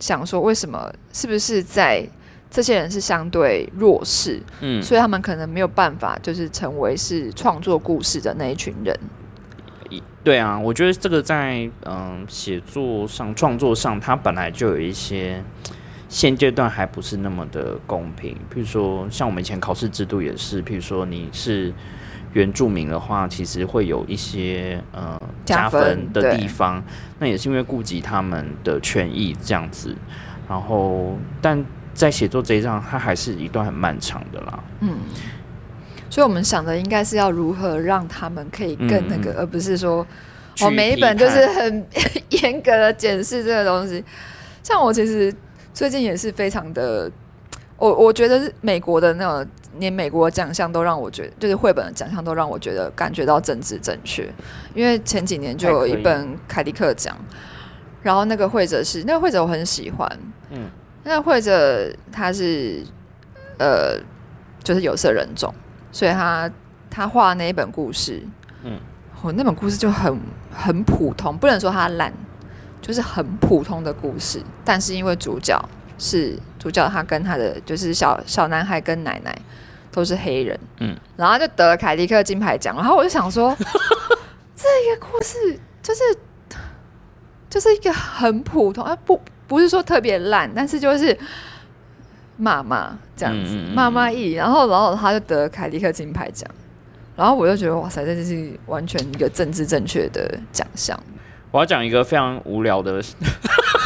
[0.00, 2.04] 想说为什么是不是在
[2.50, 8.98] 这些人是相对弱势，嗯，所以他们可能没有办法就是成为是创作故事的那一群人。
[10.24, 15.40] 对啊，我觉得这个在嗯写作上、创作上，它本来就有一些
[16.08, 18.34] 现阶段还不是那么的公平。
[18.52, 21.72] 譬如说，像我们以前考试制度也是，譬如说你是
[22.32, 26.82] 原住民的话，其实会有一些呃加加分分的地方，
[27.18, 29.94] 那也是因为顾及他们的权益这样子。
[30.48, 31.62] 然后，但
[31.92, 34.64] 在写作这一章，它还是一段很漫长的啦。
[34.80, 34.96] 嗯，
[36.08, 40.06] 所以我们想的应该是要如何让他们可以更那个，嗯而不是说
[40.60, 41.86] 我哦每一本就是很
[42.30, 44.02] 严格的检视这个东西。
[44.62, 45.34] 像我其实
[45.74, 47.10] 最近也是非常的，
[47.76, 54.32] 我我觉得是美国的那种，连美国的奖项都让我觉得，就是绘本的奖项都让我觉得感觉到政治正确。
[54.74, 57.16] 因为前几年就有一本凯迪克奖，
[58.02, 60.10] 然后那个绘者是那个绘者我很喜欢，
[60.50, 60.68] 嗯，
[61.04, 62.84] 那个绘者他是
[63.58, 63.98] 呃
[64.62, 65.52] 就是有色人种，
[65.90, 66.50] 所以他
[66.90, 68.22] 他画那一本故事，
[68.62, 68.78] 嗯，
[69.22, 70.18] 我、那本故事就很
[70.52, 72.12] 很普通，不能说它烂，
[72.80, 75.60] 就是很普通的故事，但是因为主角
[75.98, 79.36] 是主角，他跟他的就是小小男孩跟奶奶
[79.98, 83.52] 都是黑人，嗯，然后就得了凯迪克金牌奖，然后我就想说，
[84.54, 85.36] 这个故事
[85.82, 86.00] 就是
[87.50, 91.18] 就是一个很普通啊，不不是说特别烂，但是就是
[92.36, 96.48] 骂骂这样子，嗯嗯嗯骂骂意，然后然后他就得了凯迪克金牌奖，
[97.16, 100.96] 然后我就觉得哇塞，这就是完全一个政治正确的奖项。
[101.50, 103.02] 我要讲一个非常无聊的，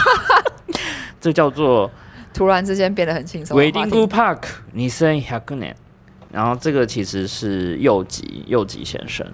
[1.19, 1.91] 这叫做
[2.35, 5.75] 突然之间变得很轻松 Park 你生100年。
[6.33, 9.27] 然后这个其实是右吉右吉先生，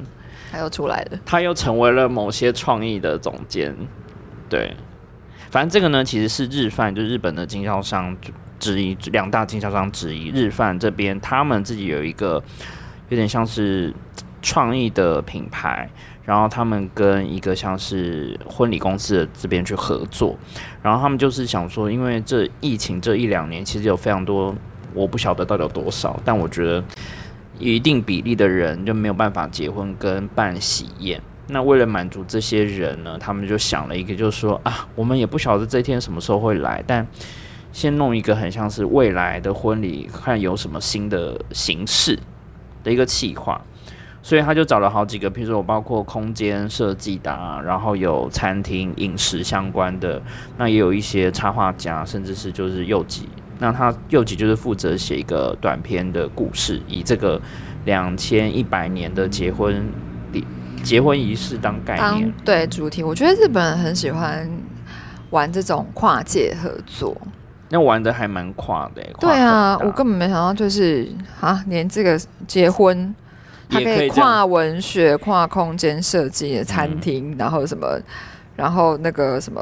[0.50, 3.72] 他又出来了，他又成为了某些创意的总监。
[4.48, 4.76] 对，
[5.48, 8.16] 反正这个呢，其实是日饭，就日本的经销商
[8.58, 10.30] 之一，两大经销商之一。
[10.30, 12.42] 日饭这边他们自己有一个
[13.10, 13.94] 有点像是
[14.42, 15.88] 创意的品牌，
[16.24, 20.36] 然后他们跟一个像是婚礼公司的这边去合作，
[20.82, 24.52] 然后他们就是想说，因为这疫情这一两年，其实有非常多。
[24.94, 26.82] 我不晓得到底有多少，但我觉得
[27.58, 31.20] 一定比例的人就没有办法结婚跟办喜宴。
[31.48, 37.06] 那为了满足这些人呢，他们就想了一个，就是说啊，我们也不晓得这天什么时候会来，但
[37.72, 42.18] 先弄一个很像是未来的婚礼，看有什么新的形式
[42.84, 43.60] 的一个企划。
[44.20, 50.20] 所以他就找了好几个，譬如说我包括空间设计的、啊，然后有餐厅饮食相关的，
[50.58, 53.26] 那也有一些插画家，甚至是就是幼纪。
[53.58, 57.40] 那他右吉就是负责写一个短篇的故事，以这个
[57.84, 59.90] 两千一百年的结婚
[60.32, 60.46] 礼
[60.82, 62.32] 结婚仪式当概当念。
[62.44, 64.48] 对主题，我觉得日本人很喜欢
[65.30, 67.16] 玩这种跨界合作。
[67.70, 71.06] 那玩的还蛮跨的、对啊，我根本没想到，就是
[71.38, 73.14] 啊，连这个结婚，
[73.68, 78.00] 它可以跨文学、跨空间设计的餐厅，然后什么，
[78.56, 79.60] 然后那个什么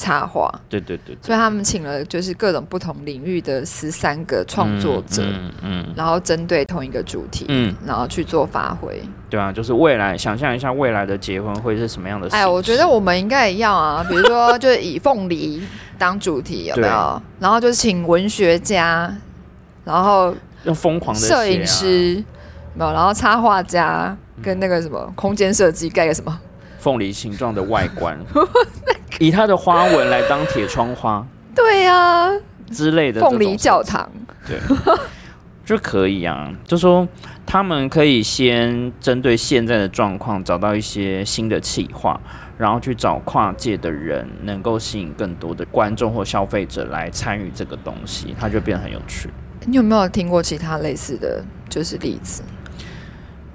[0.00, 8.98] 插画，对对对，所以他们请了就是各种不同领域的十三个创作者，嗯嗯然后针对同一个主题，嗯，然后去做发挥。
[9.28, 12.26] 对啊，就是未来，想象一下未来的结婚会是什么样的？
[12.30, 15.62] 哎，我觉得我们应该也要啊， 比如说就是以凤梨
[15.98, 17.22] 当主题，有没有？
[17.38, 19.14] 然后就是请文学家，
[19.84, 20.34] 然后
[20.64, 21.28] 要疯狂的、啊。
[21.28, 22.24] 摄影，师，
[22.74, 26.40] 没有，然后插画家跟那个什么空间设计盖个什么？
[26.80, 28.18] 凤梨形状的外观，
[29.20, 32.30] 以它的花纹来当铁窗花对呀、
[32.72, 34.10] 之类的这种凤梨教堂。
[34.46, 34.58] 对，
[35.64, 36.50] 就可以啊。
[36.64, 37.06] 就说
[37.44, 42.18] 他们可以先针对现在的状况找到一些新的企划，
[42.56, 49.28] 然后去找跨界的人，能够吸引更多的观众或消费者来参与这个东西，它就变得很有趣。
[49.66, 52.42] 你有没有听过其他类似的就是例子？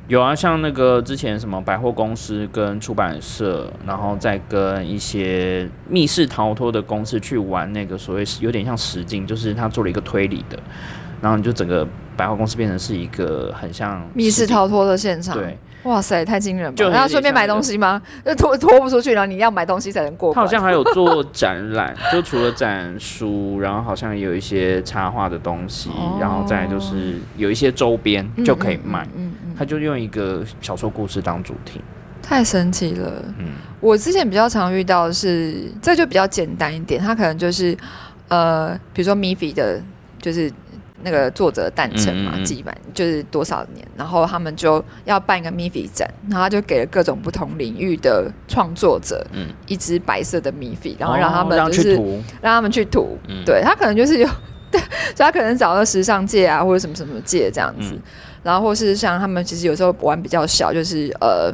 [0.07, 10.59] 有啊，像那个之前什么百货公司跟出版社，然后再跟一些密室逃脱的公司去玩那个所谓有点像实境，就是他做了一个推理的，
[11.21, 16.89] 然后你就整个百货公司变成是一个很像密室逃脱的现场，对，哇塞，太惊人了吧！
[16.91, 18.01] 然后顺便买东西吗？
[18.25, 20.35] 就拖拖不出去，然后你要买东西才能过关。
[20.35, 29.03] 他好像还有做展览， 就除了展书，然后好像也有一些插画的东西，哦然后再就是有一些周边嗯就可以卖。
[29.15, 31.79] 嗯嗯嗯他就用一个小说故事当主题，
[32.21, 33.23] 太神奇了。
[33.37, 37.77] 嗯我之前比较常遇到的是，这就比较简单一点，他可能就是
[38.29, 39.79] 呃，比如说米菲的，
[40.19, 40.51] 就是
[41.05, 42.43] 那个作者诞辰嘛，嗯嗯嗯。
[42.43, 49.47] 几百就是多少年，然后他们就要办一个 MIFI 展，然后他就给了各种不同领域的创作者，嗯。
[49.67, 51.95] 一支白色的 MIFI，，然后让他们就是、
[52.41, 53.45] 让他们去涂，嗯。
[53.45, 54.27] 对他可能就是有，
[54.71, 54.81] 对，
[55.15, 58.01] 所以他可能找到时尚界啊，或者什么什么界这样子，嗯。
[58.43, 61.51] 然后或是像他们其实有时候玩比较小，就是呃，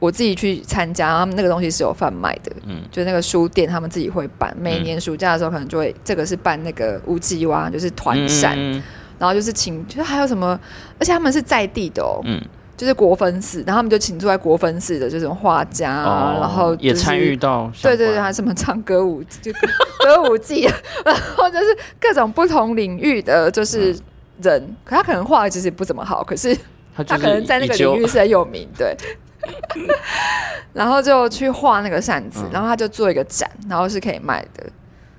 [0.00, 2.80] 我自己去参加，他们那个东西是有贩卖的，嗯。
[2.90, 8.82] 就那个书店他们自己会办，每年暑假的时候可能就会这个是办那个乌鸡蛙，就是团扇，嗯
[9.18, 10.58] 然后就是请，就是还有什么，
[10.98, 12.42] 而且他们是在地的哦，嗯。
[12.76, 17.36] 就是国分寺，然后他们就请住在国分寺的这种画家啊，哦然后、也参与。
[17.36, 19.58] 到对对对，关还什么唱歌舞，就歌
[19.98, 20.62] 歌舞伎，
[21.04, 23.94] 然后就是各种不同领域的就是
[24.40, 26.56] 人，可他可能画的其实不怎么好，可是
[26.96, 28.96] 他就是他可能在那个领域是很有名，对。
[30.72, 34.64] 然后就去画那个扇子，嗯然后他就做一个展，然后是可以卖的。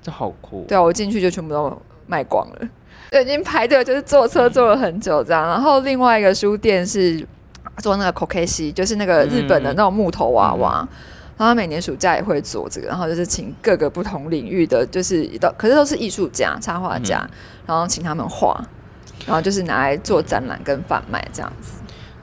[0.02, 2.68] 这好酷，对啊，我进去就全部都卖光了，
[3.12, 5.46] 就，已经排队，就是坐车坐了很久这样。
[5.46, 7.26] 然后另外一个书店是
[7.78, 10.88] 做那个 kokeshi，就是那个日本的那种木头娃娃。
[11.38, 17.28] 然后他每年暑假也会做这个，然后就是请各个不同领域的，就是都可是都是艺术家、插画家，
[17.66, 18.60] 然后请他们画，
[19.26, 21.81] 然后就是拿来做展览跟贩卖这样子。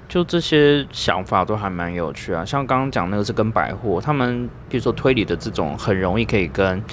[0.10, 2.44] 就这些想法都还蛮有趣啊。
[2.44, 6.84] 像刚刚讲那个是跟百货，他们比如说推理的这种，很容易可以跟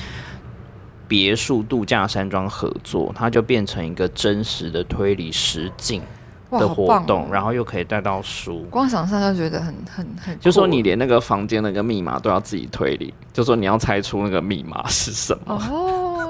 [1.09, 6.01] 别墅、度假山庄合作，它就变成一个真实的推理实景。
[6.49, 8.65] 的活动，哦然后又可以带到书。
[8.71, 15.55] 光想象就觉得很很很，就说你连那个房间那个密码都要自己推理，就说你要猜出那个密码是什么。
[15.55, 15.59] 哦，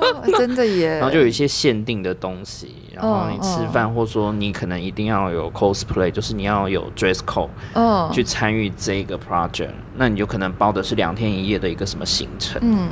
[0.39, 12.61] 真的耶，然后就有一些限定的东西，然后你吃嗯饭，或者说你可能一定要有 cosplay，就是你要有 dress code 嗯去参与这个 project，那你就可能包的是两天一夜的一个什么行程。
[12.63, 12.89] 嗯，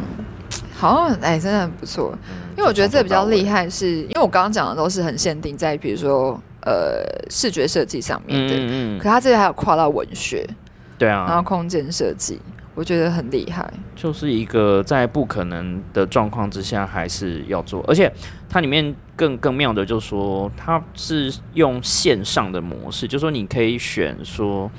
[0.76, 2.16] 好像哎，真的很不错。
[2.56, 10.48] 因为我觉得这比较厉害是，因为我刚刚讲的都是很限定在比如说呃视觉设计上面的，嗯可他这里还有跨到文学，
[10.96, 11.24] 对啊。
[11.26, 12.40] 然后啊，空间设计，
[12.74, 13.72] 我觉得很厉害。
[13.94, 18.12] 就是一个在不可能的状况之下还是要做，而且
[18.48, 24.70] 它里面更更妙的就是说，它是用线上的模式，就是说你可以选说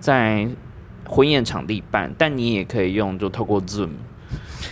[0.00, 0.48] 在
[1.06, 3.90] 婚宴场地办，但你也可以用就透过 Zoom，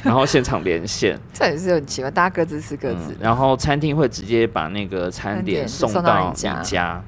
[0.02, 1.18] 然后现场连线。
[1.32, 3.16] 这也是很奇怪，大家各自吃各自嗯。
[3.20, 7.04] 然后餐厅会直接把那个餐餐点点送到你家，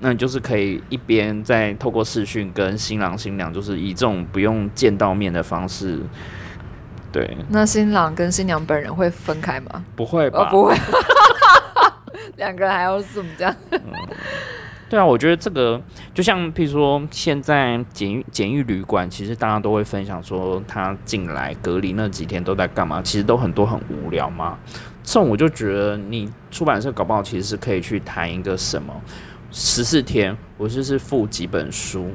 [0.00, 5.98] 那你就是可以一边在透过视讯跟新郎新娘，就是以这种不用见到面的方式，
[7.10, 9.84] 对，那新郎跟新娘本人会分开吗？
[9.96, 10.40] 不会吧？
[10.40, 10.76] 哦，不会，
[12.36, 13.54] 两个人还要 zoom 这样。
[14.90, 15.78] 对啊，我觉得这个
[16.14, 24.56] 就像譬如说，现在检疫检疫旅馆，其实大家都会分享说，他进来隔离那几天都在干嘛，其实都很多很无聊嘛。
[25.02, 28.94] 这种我就觉得，你出版社搞不好其实是可以去谈一个什么
[29.50, 32.10] 十四天，我就是付几本书，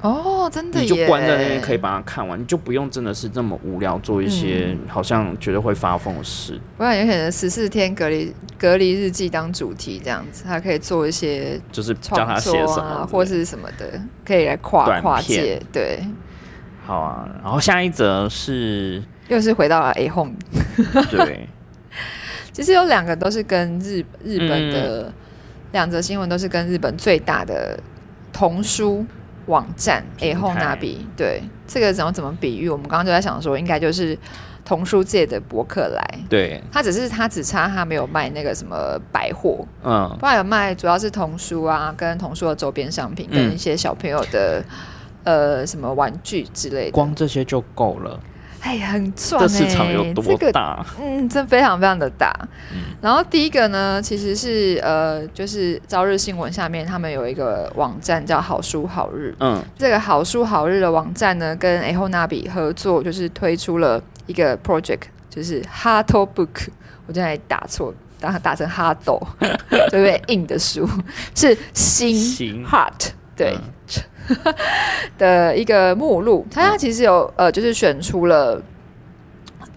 [0.00, 4.78] 哦，真的你就关在那边可以把它看完，你就不用真的是这么无聊做一些嗯。
[4.88, 6.58] 好像觉得会发疯的事。
[6.76, 15.60] 不然有可能十四天隔离隔离日记当主题这样子，他可以做一些就是叫他创写什么或是什么的，可以来跨跨界。
[15.72, 16.00] 对，
[16.86, 20.34] 好啊，然后下一则是又是回到了 A Home。
[21.10, 21.48] 对，
[22.52, 24.72] 其实有两个都是跟日日本嗯。
[24.72, 25.12] 的
[25.74, 27.76] 两则新闻都是跟日本最大的
[28.32, 29.04] 童书
[29.46, 30.98] 网站 A 平 Home 台 Nabi。
[31.16, 32.68] 对，这个怎么怎么比喻？
[32.68, 34.16] 我们刚刚就在想说，应该就是
[34.64, 36.18] 童书界的博客来。
[36.28, 44.64] 对，它只是它只差它没有卖那个什么百货，嗯，不然有卖主要是童书啊，跟童书的周边商品，嗯跟一些小朋友的、
[45.24, 46.92] 呃什么玩具之类的。
[46.92, 48.20] 光这些就够了。
[48.64, 50.84] 哎，很赚、这欸，市场有多这个大？
[50.98, 52.32] 嗯，真非常非常的大。
[52.72, 59.34] 嗯然后第一个呢，其实是呃，就是朝日新闻下面他们有一个网站叫好书好日。
[59.40, 66.68] 嗯，这个好书好日的网站呢，跟 a h o n a b i 合作，就是推出了一个 project，就是 Heart Book。
[67.06, 70.88] 我现在打错，打打成哈斗， 对不对硬的书，
[71.34, 73.54] 是心心 Heart 对。
[73.54, 74.02] 嗯
[75.18, 78.60] 的一个目录，它其实有呃，就是选出了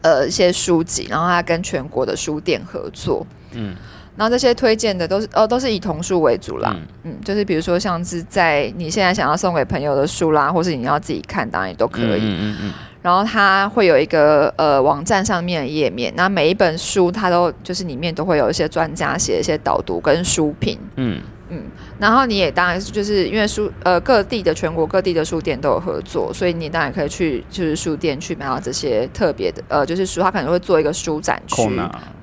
[0.01, 3.75] 呃一些书籍，然后它跟全国的书店合作，嗯，
[4.15, 6.71] 然后这些推荐的都是哦都是以童书为主啦，
[7.03, 7.12] 嗯。
[7.12, 12.21] 嗯就是比如说像是在你现在想要送给朋友的书啦，或是你要自己看，当然也都可以。
[12.21, 21.21] 嗯嗯嗯然后它会有一个呃网站上面的页面，那每一本书它都就是里面都会有一些专家写一些导读跟书评，嗯。
[21.49, 21.62] 嗯，
[21.99, 31.69] 然后你也当然就是因为书呃各地的全国各地的书店都有合作，所以你当然可以去就是书店去买到这些特别的呃就是书，他可能会做一个书展区，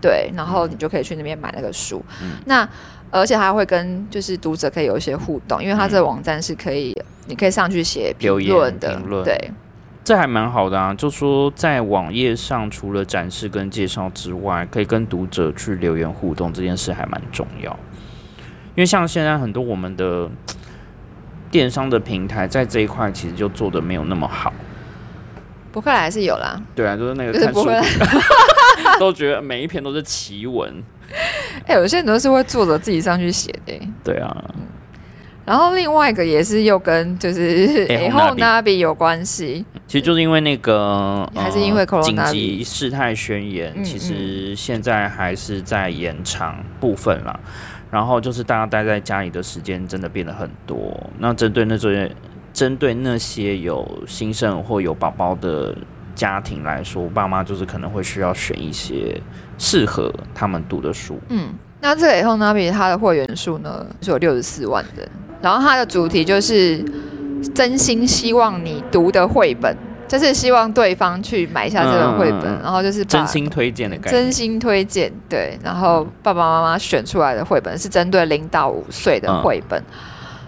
[0.00, 2.02] 对，然后你就可以去那边买那个书。
[2.22, 2.68] 嗯那
[3.10, 6.92] 而且还会跟就是读者可以有一些互动，因为他这个网站是可以
[7.26, 9.50] 你可以上去写评论的对，
[10.02, 10.92] 这还蛮好的啊。
[10.94, 17.78] 就说在网页上，除了展示跟介绍之外，可以跟读者去留言互动，这件事还蛮重要。
[18.74, 20.30] 因为像现在很多我们的
[21.50, 24.52] 电商的平台，在这一块其实就做的没有那么好。
[25.70, 27.80] 博客来还是有啦，对啊，就是那个博客，
[28.98, 30.72] 都觉得每一篇都是奇文。
[31.66, 34.44] 哎、有些人都是会作者自己上去写的欸、对啊，
[35.44, 43.84] 然后另外一个也是又跟就是 A Home Home Nabi 有关系，其实就是因为那个，还是因为紧急事态宣言，嗯。
[43.84, 47.38] 其实现在还是在延长部分啦。
[47.94, 50.76] 然后就是大家待在家里的时间真的变得很多。
[51.16, 52.10] 那针对那些
[52.52, 55.72] 针对那些有新生或有宝宝的
[56.12, 59.16] 家庭来说，爸妈就是可能会需要选一些
[59.58, 61.20] 适合他们读的书。
[61.28, 65.08] 嗯，那这个 A Home Nabi 它的会员数呢是有六十四万人，
[65.40, 66.84] 然后它的主题就是
[67.54, 69.76] 真心希望你读的绘本，
[70.08, 79.82] 就是希望对方去买一下这本绘本，然后就是把真心推荐的概念，真心推荐，对，然后爸爸妈妈选出来的绘本是针对零到五岁的绘本，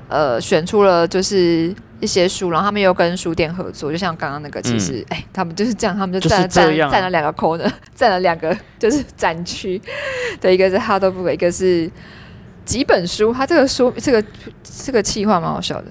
[0.09, 9.81] 呃，选出了就是一些书，然后他们又跟书店合作，就像刚刚那个，其实哎、他们就是这样，他们就就是占占占了两个 corner， 占了两个就是展区
[10.41, 11.91] 对，一个是 Hard Book，一个是
[12.65, 14.23] 几本书，它这个书这个
[14.63, 15.87] 这个企划蛮好笑的，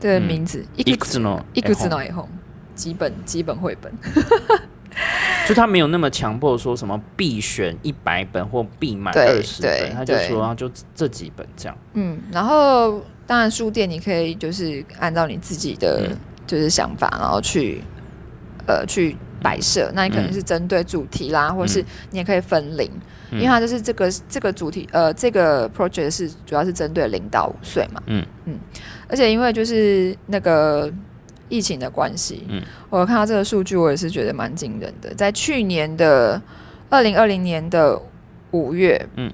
[0.00, 0.22] 这个嗯。
[0.22, 2.26] 名字一一个个呢，一个字脑以后，
[2.80, 3.92] 几本几本绘本，
[5.46, 11.76] 就他没有那么强迫说什么必选一百本或必买二十本，他就说啊就这几本这样。
[11.92, 16.16] 嗯，然后当然书店你可以就是按照你自己的嗯。
[16.46, 17.80] 就是想法，然后去
[18.66, 22.90] 呃去摆设，那你可能嗯是针对主题啦，或者是你也可以分龄，
[23.30, 28.26] 因为嗯它就是这个这个主题呃这个 project 是主要是针对零到五岁嘛，嗯。
[28.46, 28.58] 嗯，
[29.08, 30.92] 而且因为就是那个
[31.50, 32.62] 疫情的关系，嗯。
[32.88, 36.40] 我看到这个数据，我也是觉得蛮惊人的，在去年的
[36.88, 38.00] 二零二零年的
[38.52, 39.30] 五月，嗯，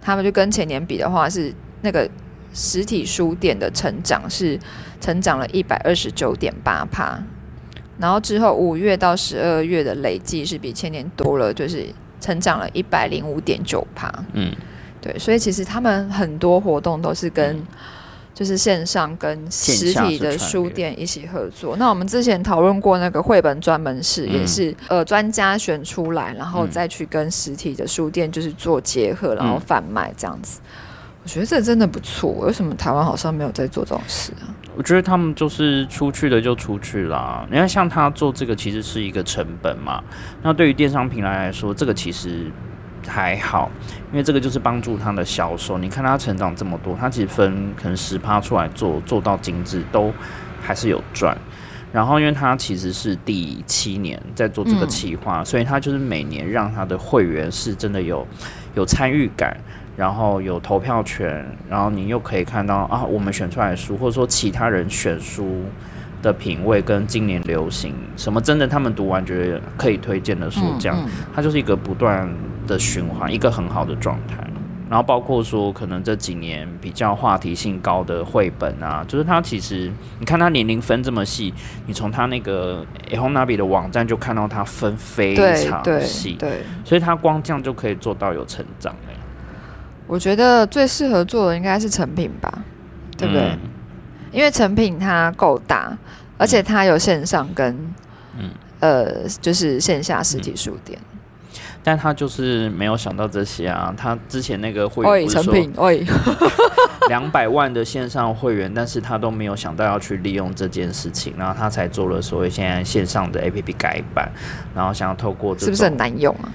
[0.00, 1.52] 他们就跟前年比的话是
[1.82, 2.08] 那个
[2.52, 4.56] 实体书店的成长是
[5.00, 7.18] 成长了一百二十九点八帕，
[7.98, 11.86] 然后之后五月到十二月的累计是比前年多了，就是
[12.20, 14.12] 成长了一百零五点九帕。
[14.34, 14.54] 嗯。
[15.00, 17.62] 对，所以其实他们很多活动都是跟
[18.34, 21.76] 就是线上跟实体的书店一起合作。
[21.76, 30.60] 那我们之前讨论过那个绘本专门室，嗯也是呃专家选出来，然后嗯再去跟实体的书店就是做结合，然后嗯贩卖这样子。
[31.22, 34.52] 我觉得这真的不错，为什么台湾好像没有在做这种事啊？
[34.76, 37.46] 我觉得他们就是出去了就出去啦。
[37.50, 40.02] 你看，像他做这个其实是一个成本嘛。
[40.42, 42.50] 那对于电商平台来说，这个其实
[43.06, 43.70] 还好，
[44.10, 45.78] 因为这个就是帮助他的销售。
[45.78, 50.12] 你看他成长这么多，他其实分可能十趴出来做，做到精致都
[50.60, 51.36] 还是有赚。
[51.92, 58.26] 然后，因为他其实是第七年在做这个嗯企划，所以他就是每年让他的会员是真的有
[58.74, 59.56] 有参与感，
[59.96, 65.62] 然后有投票权，然后你又可以看到啊，我们选出来的书，或者说其他人选书
[66.20, 72.28] 的品味跟今年流行什么，真的他们读完觉得可以推荐的书，这样、嗯它就是一个不断
[72.66, 74.36] 的循环，一个很好的状态。
[74.90, 79.90] 然后包括说，可能这几年比较话题性高的绘本啊，就是它其实
[80.20, 81.52] 你看它年龄分这么细，
[81.86, 89.16] 你从它那个 e h o n a b i 的网站就看到它分非对常对细，对，所以它光这样就可以做到有成长欸
[90.06, 92.52] 我觉得最适合做的应该是成品吧，
[93.16, 93.42] 对不对？
[93.42, 93.58] 嗯
[94.30, 95.96] 因为成品它够大，
[96.36, 97.74] 而且它有线上跟
[98.36, 98.50] 嗯
[98.80, 100.98] 呃，就是线下实体书店。
[101.84, 103.94] 但他就是没有想到这些啊！
[103.94, 106.04] 他之前那个会喂，员不是说成品，喂，
[107.08, 114.32] 两百万的线上会员，但是他都没有想到要去利用这件事情，然后他才做了所谓现在线上的 APP 改版，
[114.74, 116.48] 然后想要透过这是不是很难用啊？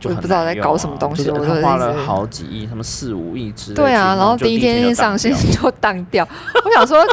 [0.00, 6.26] 就不知道在搞什么东西就是我花了好几亿，什么四五亿之类对啊，然后第一天就上线就当掉。
[6.64, 7.04] 我想说，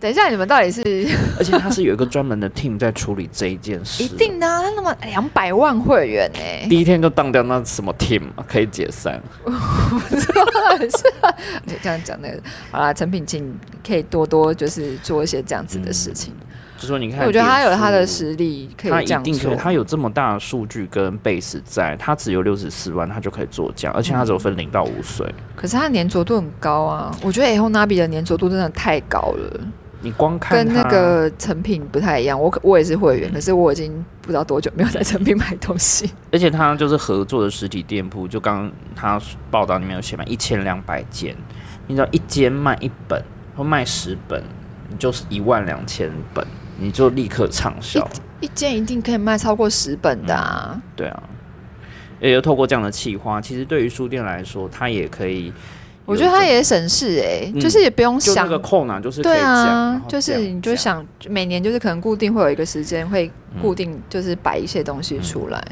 [0.00, 0.80] 等一下你们到底是
[1.38, 9.20] 而且他是有一个专门的 team 在处理这一件事，一定的、啊，那么两百万会员呢、第一天就当掉，那什么 team 啊可以解散？
[11.66, 12.40] 就这样讲那个，
[12.70, 13.54] 好啦，成品请
[13.86, 16.32] 可以多多就是做一些这样子的事情。
[16.78, 18.32] 就说你看，我觉得他有他的实。
[18.36, 19.56] 力可以这样做一定可以，。
[19.56, 25.26] 他有这么大的数据跟 base 在，他只有六十四万，他就可以做这样，而且他只有分零到五岁。
[25.54, 29.60] 可是他粘着度很高啊，我觉得 A h o n a b i 的粘着度真的太高了，
[30.02, 32.40] 你光看跟那个成品不太一样。
[32.40, 36.10] 我我也是会员，可是我已经不知道多久没有在成品买东西。
[36.32, 39.20] 而且他就是合作的实体店铺，就刚刚他
[39.50, 41.36] 报道里面有写嘛，一千两百间，
[41.86, 43.22] 你知道一间卖一本
[43.56, 44.42] 或卖十本，
[44.88, 46.46] 你就是一万两千本，
[46.78, 48.08] 你就立刻畅销。
[48.40, 50.80] 一件一定可以卖超过十本的啊！
[50.96, 51.22] 对啊，
[52.20, 55.52] 也有透过这样的企划，其实对于书店来说，它也可以
[56.10, 65.64] 我觉得他也省事哎、嗯就是也不用想就那个扣呢，就是可以对啊就是你就想每年就是可能固定会有一个时间会嗯固定就是摆一些东西出来，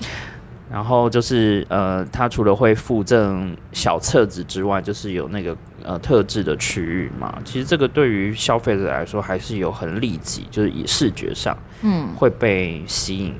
[0.71, 7.37] 然后就是呃，它除了会附赠小册子之外，就是有那个呃特制的区域嘛。
[7.45, 13.35] 其实这个对于消费者来说还是有很利己，就是以视觉上嗯会被吸引，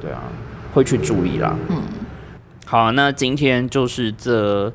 [0.00, 0.22] 对啊，
[0.72, 1.56] 会去注意啦。
[1.68, 1.82] 嗯，
[2.66, 4.72] 好，那今天就是这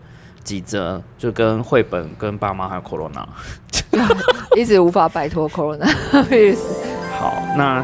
[0.47, 3.25] 几则，就跟绘本、跟爸妈还有 Corona。
[4.55, 5.85] 一直无法摆脱 Corona
[6.31, 6.59] virus。
[7.19, 7.83] 好，那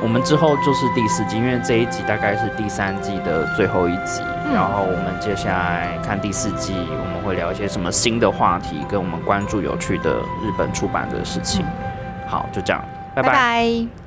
[0.00, 11.64] 我们之后就是第四季，因为这一集大概是第三季的最后一集，嗯然后我们接下来看第四季，我们会聊一些什么新的话题，跟我们关注有趣的日本出版的事情。
[12.28, 12.80] 好，就这样，
[13.14, 14.03] 拜拜拜拜